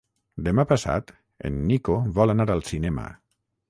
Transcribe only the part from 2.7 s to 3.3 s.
cinema.